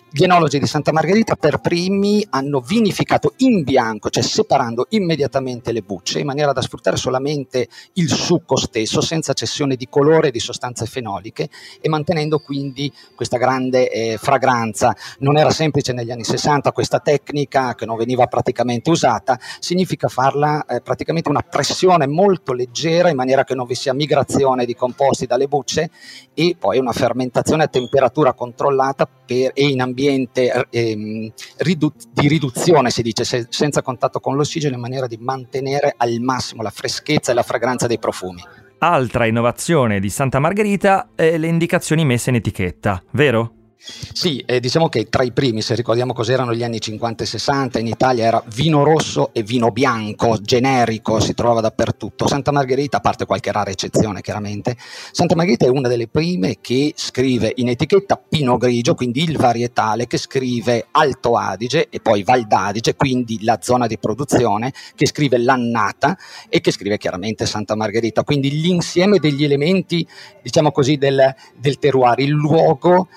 Gli 0.10 0.24
enologi 0.24 0.58
di 0.58 0.68
Santa 0.68 0.94
Margherita 0.94 1.36
per 1.36 1.60
primi 1.60 2.26
hanno 2.30 2.62
vinificato 2.62 3.34
in 3.38 3.64
bianco, 3.64 4.10
cioè 4.10 4.24
separando 4.24 4.86
immediatamente 4.90 5.74
le 5.74 5.82
bucce, 5.82 6.20
in 6.20 6.26
maniera 6.26 6.54
da 6.54 6.62
sfruttare 6.62 6.96
solamente 6.96 7.68
il 7.94 8.21
succo 8.22 8.56
stesso 8.56 9.02
senza 9.02 9.34
cessione 9.34 9.76
di 9.76 9.88
colore 9.90 10.32
di 10.32 10.40
sostanze 10.40 10.86
fenoliche 10.86 11.50
e 11.82 11.90
mantenendo 11.90 12.40
quindi 12.40 12.92
questa 13.16 13.38
grande 13.38 13.92
eh, 13.92 14.18
fragranza. 14.18 14.96
Non 15.20 15.38
era 15.38 15.50
semplice 15.50 15.92
negli 15.92 16.12
anni 16.12 16.24
60 16.24 16.72
questa 16.72 17.00
tecnica 17.00 17.76
che 17.76 17.86
non 17.86 17.98
veniva 17.98 18.28
praticamente 18.28 18.90
usata, 18.90 19.40
significa 19.60 20.08
farla 20.08 20.66
eh, 20.66 20.82
praticamente 20.82 21.30
una 21.30 21.42
pressione 21.42 22.08
molto 22.08 22.54
leggera 22.54 23.10
in 23.10 23.16
maniera 23.16 23.44
che 23.44 23.56
non 23.56 23.66
vi 23.66 23.76
sia 23.76 23.94
migrazione 23.94 24.66
di 24.66 24.76
composti 24.76 25.26
dalle 25.26 25.48
bucce 25.48 25.90
e 26.34 26.56
poi 26.58 26.78
una 26.78 26.92
fermentazione 26.92 27.64
a 27.64 27.68
temperatura 27.68 28.34
controllata 28.34 29.08
per, 29.08 29.52
e 29.54 29.68
in 29.68 29.82
ambiente 29.82 30.68
eh, 30.70 31.32
ridu- 31.58 32.08
di 32.12 32.28
riduzione, 32.28 32.90
si 32.90 33.02
dice, 33.02 33.24
se, 33.24 33.48
senza 33.50 33.82
contatto 33.82 34.20
con 34.20 34.36
l'ossigeno 34.36 34.76
in 34.76 34.82
maniera 34.82 35.08
di 35.08 35.18
mantenere 35.18 35.94
al 35.98 36.20
massimo 36.20 36.62
la 36.62 36.70
freschezza 36.70 37.32
e 37.32 37.36
la 37.36 37.44
fragranza 37.44 37.88
dei 37.88 38.00
profumi. 38.12 38.44
Altra 38.80 39.26
innovazione 39.26 40.00
di 40.00 40.10
Santa 40.10 40.40
Margherita 40.40 41.10
è 41.16 41.38
le 41.38 41.48
indicazioni 41.48 42.04
messe 42.04 42.30
in 42.30 42.36
etichetta, 42.36 43.02
vero? 43.12 43.54
Sì, 43.84 44.44
eh, 44.46 44.60
diciamo 44.60 44.90
che 44.90 45.10
tra 45.10 45.24
i 45.24 45.32
primi, 45.32 45.64
se 45.64 45.74
ricordiamo 45.74 46.14
cos'erano 46.14 46.54
gli 46.54 46.62
anni 46.64 46.80
50 46.80 47.24
e 47.24 47.26
60, 47.26 47.80
in 47.80 47.88
Italia 47.88 48.26
era 48.26 48.44
vino 48.54 48.84
rosso 48.84 49.32
e 49.34 49.42
vino 49.42 49.72
bianco, 49.72 50.38
generico, 50.40 51.20
si 51.20 51.34
trovava 51.34 51.62
dappertutto. 51.62 52.28
Santa 52.28 52.52
Margherita, 52.52 52.98
a 52.98 53.00
parte 53.00 53.26
qualche 53.26 53.52
rara 53.52 53.72
eccezione 53.72 54.22
chiaramente, 54.22 54.78
Santa 55.12 55.36
Margherita 55.36 55.66
è 55.66 55.70
una 55.70 55.88
delle 55.88 56.08
prime 56.08 56.58
che 56.62 56.94
scrive 56.96 57.54
in 57.56 57.70
etichetta 57.70 58.22
Pino 58.30 58.58
Grigio, 58.58 58.94
quindi 58.94 59.24
il 59.24 59.38
varietale, 59.38 60.06
che 60.06 60.18
scrive 60.18 60.86
Alto 60.92 61.36
Adige 61.36 61.88
e 61.90 62.00
poi 62.02 62.22
Val 62.22 62.46
d'Adige, 62.46 62.94
quindi 62.96 63.44
la 63.44 63.58
zona 63.64 63.88
di 63.88 63.98
produzione, 63.98 64.72
che 64.94 65.08
scrive 65.08 65.40
l'annata 65.40 66.16
e 66.50 66.62
che 66.62 66.70
scrive 66.70 67.00
chiaramente 67.00 67.48
Santa 67.48 67.76
Margherita. 67.76 68.24
Quindi 68.24 68.62
l'insieme 68.62 69.18
degli 69.18 69.44
elementi, 69.44 70.08
diciamo 70.44 70.72
così, 70.72 70.98
del, 70.98 71.34
del 71.58 71.80
terroir, 71.80 72.20
il 72.20 72.30
luogo 72.30 73.08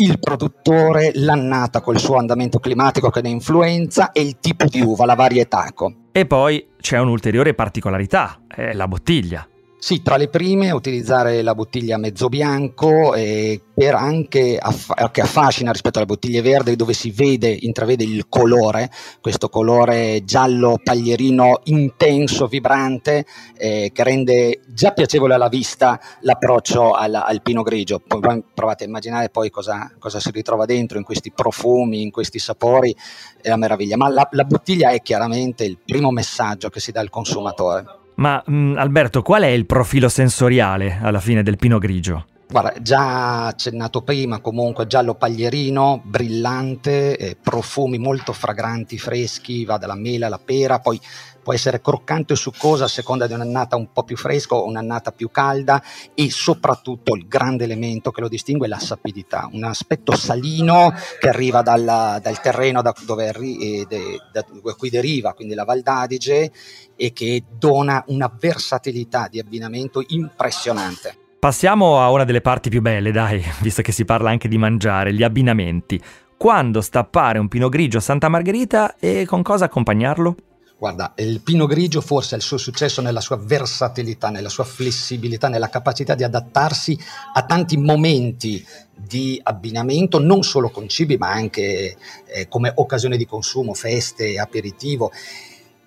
il 0.00 0.18
produttore, 0.18 1.10
l'annata 1.14 1.80
col 1.80 1.98
suo 1.98 2.16
andamento 2.16 2.58
climatico 2.58 3.10
che 3.10 3.20
ne 3.20 3.30
influenza 3.30 4.12
e 4.12 4.22
il 4.22 4.38
tipo 4.40 4.64
di 4.66 4.80
uva, 4.80 5.04
la 5.04 5.14
varietà. 5.14 5.66
Ecco. 5.66 5.92
E 6.12 6.26
poi 6.26 6.68
c'è 6.80 6.98
un'ulteriore 6.98 7.54
particolarità, 7.54 8.42
è 8.46 8.72
la 8.72 8.86
bottiglia. 8.86 9.46
Sì, 9.80 10.02
tra 10.02 10.16
le 10.16 10.28
prime 10.28 10.72
utilizzare 10.72 11.40
la 11.40 11.54
bottiglia 11.54 11.98
mezzo 11.98 12.28
bianco 12.28 13.14
eh, 13.14 13.62
per 13.72 13.94
anche 13.94 14.58
aff- 14.58 15.10
che 15.12 15.20
affascina 15.20 15.70
rispetto 15.70 15.98
alle 15.98 16.06
bottiglie 16.06 16.42
verdi 16.42 16.74
dove 16.74 16.92
si 16.92 17.12
vede, 17.12 17.56
intravede 17.60 18.02
il 18.02 18.28
colore, 18.28 18.90
questo 19.20 19.48
colore 19.48 20.24
giallo 20.24 20.80
paglierino 20.82 21.60
intenso, 21.66 22.48
vibrante, 22.48 23.24
eh, 23.56 23.92
che 23.94 24.02
rende 24.02 24.62
già 24.66 24.90
piacevole 24.90 25.34
alla 25.34 25.48
vista 25.48 26.00
l'approccio 26.22 26.90
al, 26.90 27.14
al 27.14 27.40
pino 27.40 27.62
grigio. 27.62 28.02
Poi 28.04 28.42
provate 28.52 28.82
a 28.82 28.88
immaginare 28.88 29.30
poi 29.30 29.48
cosa, 29.48 29.92
cosa, 30.00 30.18
si 30.18 30.32
ritrova 30.32 30.64
dentro 30.64 30.98
in 30.98 31.04
questi 31.04 31.30
profumi, 31.30 32.02
in 32.02 32.10
questi 32.10 32.40
sapori, 32.40 32.94
è 33.40 33.48
la 33.48 33.56
meraviglia. 33.56 33.96
Ma 33.96 34.08
la, 34.08 34.28
la 34.32 34.44
bottiglia 34.44 34.90
è 34.90 35.00
chiaramente 35.02 35.62
il 35.62 35.78
primo 35.78 36.10
messaggio 36.10 36.68
che 36.68 36.80
si 36.80 36.90
dà 36.90 36.98
al 36.98 37.10
consumatore. 37.10 37.97
Ma 38.18 38.42
mh, 38.44 38.54
mm, 38.54 38.76
Alberto, 38.76 39.22
qual 39.22 39.42
è 39.42 39.48
il 39.48 39.66
profilo 39.66 40.08
sensoriale 40.08 40.98
alla 41.00 41.20
fine 41.20 41.42
del 41.42 41.56
pino 41.56 41.78
grigio? 41.78 42.26
Guarda, 42.50 42.80
già 42.80 43.48
accennato 43.48 44.00
prima, 44.00 44.40
comunque 44.40 44.86
giallo 44.86 45.14
paglierino, 45.14 46.00
brillante, 46.02 47.18
eh, 47.18 47.36
profumi 47.36 47.98
molto 47.98 48.32
fragranti, 48.32 48.98
freschi, 48.98 49.66
va 49.66 49.76
dalla 49.76 49.94
mela 49.94 50.28
alla 50.28 50.40
pera, 50.42 50.78
poi 50.78 50.98
può 51.42 51.52
essere 51.52 51.82
croccante 51.82 52.32
o 52.32 52.36
succosa 52.36 52.84
a 52.84 52.88
seconda 52.88 53.26
di 53.26 53.34
un'annata 53.34 53.76
un 53.76 53.92
po' 53.92 54.02
più 54.02 54.16
fresca 54.16 54.54
o 54.54 54.64
un'annata 54.64 55.12
più 55.12 55.30
calda 55.30 55.82
e 56.14 56.30
soprattutto 56.30 57.14
il 57.14 57.28
grande 57.28 57.64
elemento 57.64 58.10
che 58.10 58.22
lo 58.22 58.28
distingue 58.28 58.64
è 58.64 58.70
la 58.70 58.78
sapidità, 58.78 59.46
un 59.52 59.64
aspetto 59.64 60.16
salino 60.16 60.94
che 61.20 61.28
arriva 61.28 61.60
dal, 61.60 61.84
dal 61.84 62.40
terreno 62.40 62.80
da, 62.80 62.94
dove, 63.04 63.28
eh, 63.28 63.86
da, 64.32 64.44
da 64.62 64.74
cui 64.74 64.88
deriva, 64.88 65.34
quindi 65.34 65.52
la 65.52 65.64
Val 65.64 65.82
d'Adige, 65.82 66.50
e 66.96 67.12
che 67.12 67.44
dona 67.58 68.02
una 68.06 68.34
versatilità 68.34 69.28
di 69.30 69.38
abbinamento 69.38 70.02
impressionante. 70.06 71.27
Passiamo 71.38 72.00
a 72.00 72.10
una 72.10 72.24
delle 72.24 72.40
parti 72.40 72.68
più 72.68 72.80
belle, 72.80 73.12
dai, 73.12 73.40
visto 73.62 73.80
che 73.80 73.92
si 73.92 74.04
parla 74.04 74.30
anche 74.30 74.48
di 74.48 74.58
mangiare, 74.58 75.14
gli 75.14 75.22
abbinamenti. 75.22 76.00
Quando 76.36 76.80
stappare 76.80 77.38
un 77.38 77.46
pino 77.46 77.68
grigio 77.68 77.98
a 77.98 78.00
Santa 78.00 78.28
Margherita 78.28 78.96
e 78.98 79.24
con 79.24 79.42
cosa 79.42 79.66
accompagnarlo? 79.66 80.34
Guarda, 80.78 81.14
il 81.16 81.40
Pino 81.40 81.66
Grigio 81.66 82.00
forse 82.00 82.34
ha 82.34 82.38
il 82.38 82.44
suo 82.44 82.56
successo 82.56 83.02
nella 83.02 83.20
sua 83.20 83.36
versatilità, 83.36 84.30
nella 84.30 84.48
sua 84.48 84.62
flessibilità, 84.62 85.48
nella 85.48 85.68
capacità 85.68 86.14
di 86.14 86.22
adattarsi 86.22 86.96
a 87.34 87.42
tanti 87.42 87.76
momenti 87.76 88.64
di 88.94 89.40
abbinamento, 89.42 90.20
non 90.20 90.44
solo 90.44 90.70
con 90.70 90.88
cibi, 90.88 91.16
ma 91.16 91.32
anche 91.32 91.96
eh, 92.26 92.46
come 92.48 92.70
occasione 92.76 93.16
di 93.16 93.26
consumo, 93.26 93.74
feste, 93.74 94.38
aperitivo. 94.38 95.10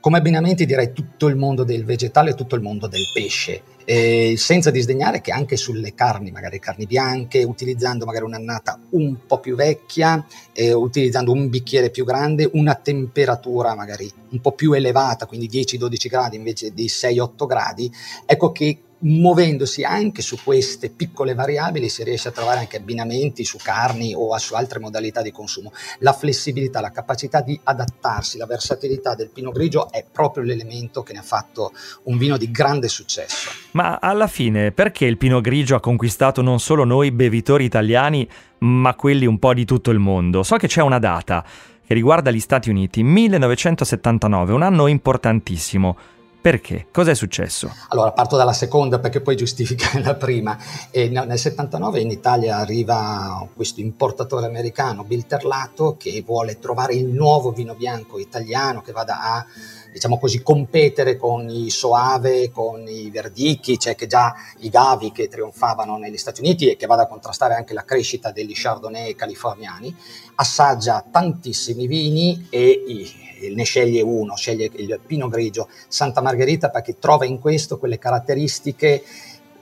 Come 0.01 0.17
abbinamenti 0.17 0.65
direi 0.65 0.93
tutto 0.93 1.27
il 1.27 1.35
mondo 1.35 1.63
del 1.63 1.85
vegetale 1.85 2.31
e 2.31 2.33
tutto 2.33 2.55
il 2.55 2.63
mondo 2.63 2.87
del 2.87 3.03
pesce, 3.13 3.61
eh, 3.85 4.33
senza 4.35 4.71
disdegnare 4.71 5.21
che 5.21 5.31
anche 5.31 5.57
sulle 5.57 5.93
carni, 5.93 6.31
magari 6.31 6.57
carni 6.57 6.87
bianche, 6.87 7.43
utilizzando 7.43 8.05
magari 8.05 8.25
un'annata 8.25 8.79
un 8.89 9.27
po' 9.27 9.39
più 9.39 9.53
vecchia, 9.53 10.25
eh, 10.53 10.73
utilizzando 10.73 11.31
un 11.31 11.49
bicchiere 11.49 11.91
più 11.91 12.03
grande, 12.03 12.49
una 12.53 12.73
temperatura 12.73 13.75
magari 13.75 14.11
un 14.29 14.41
po' 14.41 14.53
più 14.53 14.73
elevata, 14.73 15.27
quindi 15.27 15.47
10-12 15.47 16.07
gradi 16.09 16.35
invece 16.35 16.73
di 16.73 16.87
6-8 16.87 17.45
gradi, 17.45 17.91
ecco 18.25 18.51
che 18.51 18.79
muovendosi 19.01 19.83
anche 19.83 20.21
su 20.21 20.37
queste 20.43 20.89
piccole 20.89 21.33
variabili 21.33 21.89
si 21.89 22.03
riesce 22.03 22.29
a 22.29 22.31
trovare 22.31 22.59
anche 22.59 22.77
abbinamenti 22.77 23.43
su 23.43 23.57
carni 23.61 24.13
o 24.15 24.37
su 24.37 24.53
altre 24.55 24.79
modalità 24.79 25.21
di 25.21 25.31
consumo. 25.31 25.71
La 25.99 26.13
flessibilità, 26.13 26.81
la 26.81 26.91
capacità 26.91 27.41
di 27.41 27.59
adattarsi, 27.63 28.37
la 28.37 28.45
versatilità 28.45 29.15
del 29.15 29.29
Pinot 29.29 29.53
Grigio 29.53 29.91
è 29.91 30.05
proprio 30.09 30.43
l'elemento 30.43 31.03
che 31.03 31.13
ne 31.13 31.19
ha 31.19 31.23
fatto 31.23 31.71
un 32.03 32.17
vino 32.17 32.37
di 32.37 32.51
grande 32.51 32.87
successo. 32.87 33.49
Ma 33.71 33.99
alla 34.01 34.27
fine 34.27 34.71
perché 34.71 35.05
il 35.05 35.17
Pinot 35.17 35.41
Grigio 35.41 35.75
ha 35.75 35.79
conquistato 35.79 36.41
non 36.41 36.59
solo 36.59 36.83
noi 36.83 37.11
bevitori 37.11 37.65
italiani, 37.65 38.27
ma 38.59 38.95
quelli 38.95 39.25
un 39.25 39.39
po' 39.39 39.53
di 39.53 39.65
tutto 39.65 39.91
il 39.91 39.99
mondo? 39.99 40.43
So 40.43 40.57
che 40.57 40.67
c'è 40.67 40.81
una 40.81 40.99
data 40.99 41.43
che 41.85 41.93
riguarda 41.93 42.31
gli 42.31 42.39
Stati 42.39 42.69
Uniti, 42.69 43.03
1979, 43.03 44.53
un 44.53 44.61
anno 44.61 44.87
importantissimo. 44.87 45.97
Perché? 46.41 46.87
Cos'è 46.91 47.13
successo? 47.13 47.71
Allora, 47.89 48.13
parto 48.13 48.35
dalla 48.35 48.51
seconda 48.51 48.97
perché 48.97 49.21
poi 49.21 49.35
giustifica 49.35 49.91
la 50.01 50.15
prima. 50.15 50.57
E 50.89 51.07
nel 51.07 51.37
79 51.37 52.01
in 52.01 52.09
Italia 52.09 52.57
arriva 52.57 53.47
questo 53.53 53.79
importatore 53.79 54.47
americano, 54.47 55.03
Bill 55.03 55.27
Terlato, 55.27 55.97
che 55.97 56.23
vuole 56.25 56.57
trovare 56.57 56.95
il 56.95 57.05
nuovo 57.05 57.51
vino 57.51 57.75
bianco 57.75 58.17
italiano 58.17 58.81
che 58.81 58.91
vada 58.91 59.21
a 59.21 59.45
diciamo 59.91 60.17
così, 60.17 60.41
competere 60.41 61.17
con 61.17 61.47
i 61.49 61.69
Soave, 61.69 62.49
con 62.49 62.87
i 62.87 63.11
Verdicchi, 63.11 63.77
cioè 63.77 63.93
che 63.93 64.07
già 64.07 64.33
i 64.59 64.69
Gavi 64.69 65.11
che 65.11 65.27
trionfavano 65.27 65.97
negli 65.97 66.17
Stati 66.17 66.41
Uniti 66.41 66.69
e 66.69 66.75
che 66.75 66.87
vada 66.87 67.03
a 67.03 67.07
contrastare 67.07 67.53
anche 67.53 67.73
la 67.73 67.83
crescita 67.83 68.31
degli 68.31 68.53
Chardonnay 68.55 69.13
californiani, 69.13 69.93
assaggia 70.35 71.05
tantissimi 71.11 71.87
vini 71.87 72.47
e 72.49 72.83
i, 72.87 73.30
ne 73.49 73.63
sceglie 73.63 74.01
uno, 74.01 74.35
sceglie 74.35 74.69
il 74.75 74.99
Pino 75.05 75.27
Grigio 75.27 75.67
Santa 75.87 76.21
Margherita 76.21 76.69
perché 76.69 76.97
trova 76.99 77.25
in 77.25 77.39
questo 77.39 77.77
quelle 77.77 77.97
caratteristiche 77.97 79.03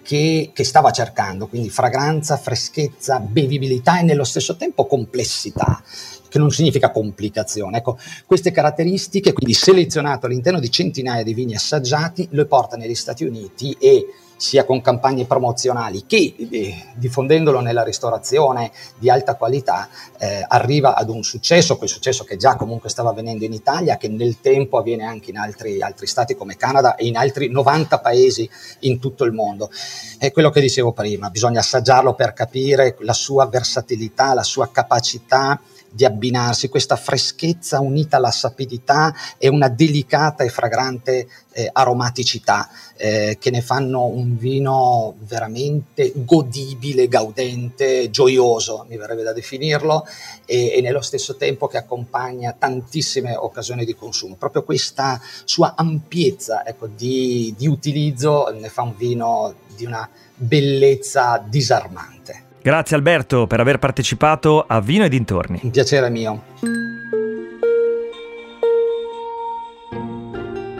che, 0.01 0.51
che, 0.53 0.63
stava 0.63 0.91
cercando, 0.91 1.47
quindi 1.47 1.69
fragranza, 1.69 2.35
freschezza, 2.37 3.19
bevibilità 3.19 3.99
e 3.99 4.03
nello 4.03 4.23
stesso 4.23 4.55
tempo 4.55 4.87
complessità, 4.87 5.83
che 6.27 6.39
non 6.39 6.49
significa 6.49 6.89
complicazione. 6.89 7.77
Ecco, 7.77 7.99
queste 8.25 8.51
caratteristiche, 8.51 9.33
quindi 9.33 9.53
selezionato 9.53 10.25
all'interno 10.25 10.59
di 10.59 10.71
centinaia 10.71 11.23
di 11.23 11.33
vini 11.35 11.53
assaggiati, 11.53 12.27
lo 12.31 12.45
porta 12.47 12.75
negli 12.75 12.95
Stati 12.95 13.23
Uniti 13.23 13.75
e 13.79 14.07
sia 14.39 14.63
con 14.63 14.79
campagne 14.79 15.25
promozionali 15.25 16.05
che 16.07 16.33
eh, 16.49 16.85
diffondendolo 16.95 17.59
nella 17.59 17.83
ristorazione 17.83 18.71
di 18.97 19.09
alta 19.09 19.35
qualità 19.35 19.89
eh, 20.17 20.45
arriva 20.47 20.95
ad 20.95 21.09
un 21.09 21.23
successo, 21.23 21.77
quel 21.77 21.89
successo 21.89 22.23
che 22.23 22.37
già 22.37 22.55
comunque 22.55 22.89
stava 22.89 23.09
avvenendo 23.09 23.43
in 23.43 23.51
Italia, 23.51 23.97
che 23.97 24.07
nel 24.07 24.39
tempo 24.39 24.77
avviene 24.77 25.03
anche 25.03 25.31
in 25.31 25.37
altri, 25.37 25.81
altri 25.81 26.07
stati 26.07 26.35
come 26.35 26.55
Canada 26.55 26.95
e 26.95 27.05
in 27.05 27.17
altri 27.17 27.49
90 27.49 27.99
paesi 27.99 28.49
in 28.79 28.97
tutto 28.99 29.25
il 29.25 29.33
mondo. 29.33 29.69
È 30.17 30.31
quello 30.31 30.49
che 30.51 30.61
dicevo 30.61 30.93
prima, 30.93 31.29
bisogna 31.29 31.59
assaggiarlo 31.59 32.13
per 32.13 32.31
capire 32.31 32.95
la 32.99 33.13
sua 33.13 33.45
versatilità, 33.45 34.33
la 34.33 34.43
sua 34.43 34.69
capacità 34.71 35.59
di 35.91 36.05
abbinarsi, 36.05 36.69
questa 36.69 36.95
freschezza 36.95 37.79
unita 37.79 38.17
alla 38.17 38.31
sapidità 38.31 39.13
e 39.37 39.47
una 39.47 39.69
delicata 39.69 40.43
e 40.43 40.49
fragrante 40.49 41.27
eh, 41.51 41.69
aromaticità 41.71 42.69
eh, 42.95 43.37
che 43.39 43.49
ne 43.49 43.61
fanno 43.61 44.05
un 44.05 44.37
vino 44.37 45.15
veramente 45.19 46.11
godibile, 46.15 47.07
gaudente, 47.07 48.09
gioioso, 48.09 48.85
mi 48.89 48.97
verrebbe 48.97 49.23
da 49.23 49.33
definirlo, 49.33 50.05
e, 50.45 50.73
e 50.75 50.81
nello 50.81 51.01
stesso 51.01 51.35
tempo 51.35 51.67
che 51.67 51.77
accompagna 51.77 52.55
tantissime 52.57 53.35
occasioni 53.35 53.85
di 53.85 53.95
consumo. 53.95 54.35
Proprio 54.35 54.63
questa 54.63 55.19
sua 55.43 55.73
ampiezza 55.75 56.65
ecco, 56.65 56.87
di, 56.87 57.53
di 57.57 57.67
utilizzo 57.67 58.49
ne 58.49 58.69
fa 58.69 58.83
un 58.83 58.95
vino 58.95 59.55
di 59.75 59.85
una 59.85 60.07
bellezza 60.35 61.43
disarmante. 61.45 62.47
Grazie 62.61 62.97
Alberto 62.97 63.47
per 63.47 63.59
aver 63.59 63.79
partecipato 63.79 64.65
a 64.67 64.81
Vino 64.81 65.05
e 65.05 65.09
dintorni. 65.09 65.59
Un 65.63 65.71
piacere 65.71 66.09
mio. 66.09 66.43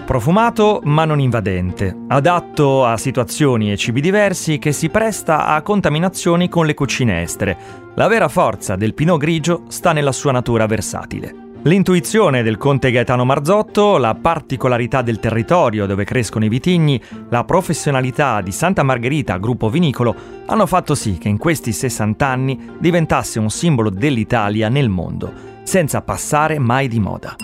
Profumato 0.05 0.81
ma 0.85 1.05
non 1.05 1.19
invadente, 1.19 1.95
adatto 2.07 2.83
a 2.83 2.97
situazioni 2.97 3.71
e 3.71 3.77
cibi 3.77 4.01
diversi 4.01 4.57
che 4.57 4.71
si 4.71 4.89
presta 4.89 5.45
a 5.45 5.61
contaminazioni 5.61 6.49
con 6.49 6.65
le 6.65 6.73
cucine 6.73 7.21
estere. 7.21 7.55
La 7.93 8.07
vera 8.07 8.27
forza 8.27 8.75
del 8.75 8.95
Pinot 8.95 9.19
Grigio 9.19 9.65
sta 9.67 9.93
nella 9.93 10.11
sua 10.11 10.31
natura 10.31 10.65
versatile. 10.65 11.48
L'intuizione 11.63 12.41
del 12.41 12.55
conte 12.55 12.89
Gaetano 12.89 13.25
Marzotto, 13.25 13.97
la 13.97 14.15
particolarità 14.15 15.01
del 15.01 15.19
territorio 15.19 15.85
dove 15.85 16.05
crescono 16.05 16.45
i 16.45 16.49
vitigni, 16.49 17.01
la 17.27 17.43
professionalità 17.43 18.39
di 18.39 18.53
Santa 18.53 18.81
Margherita, 18.81 19.37
gruppo 19.37 19.69
vinicolo, 19.69 20.15
hanno 20.45 20.65
fatto 20.65 20.95
sì 20.95 21.17
che 21.17 21.27
in 21.27 21.37
questi 21.37 21.73
60 21.73 22.25
anni 22.25 22.71
diventasse 22.79 23.39
un 23.39 23.49
simbolo 23.49 23.89
dell'Italia 23.89 24.69
nel 24.69 24.87
mondo, 24.87 25.33
senza 25.63 26.01
passare 26.01 26.59
mai 26.59 26.87
di 26.87 27.01
moda. 27.01 27.35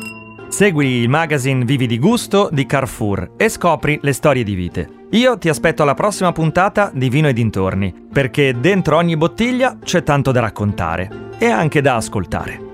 Segui 0.47 1.01
il 1.01 1.09
magazine 1.09 1.65
Vivi 1.65 1.85
di 1.85 1.99
Gusto 1.99 2.47
di 2.49 2.65
Carrefour 2.65 3.31
e 3.35 3.49
scopri 3.49 3.99
le 4.01 4.13
storie 4.13 4.43
di 4.43 4.55
vite. 4.55 4.89
Io 5.09 5.37
ti 5.37 5.49
aspetto 5.49 5.83
alla 5.83 5.93
prossima 5.93 6.31
puntata 6.31 6.89
di 6.93 7.09
Vino 7.09 7.27
e 7.27 7.33
dintorni, 7.33 7.93
perché 8.13 8.57
dentro 8.57 8.95
ogni 8.95 9.17
bottiglia 9.17 9.77
c'è 9.83 10.03
tanto 10.03 10.31
da 10.31 10.39
raccontare 10.39 11.31
e 11.37 11.47
anche 11.47 11.81
da 11.81 11.95
ascoltare. 11.95 12.64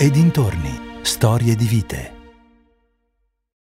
E 0.00 0.10
dintorni, 0.10 1.00
storie 1.02 1.56
di 1.56 1.66
vite. 1.66 2.17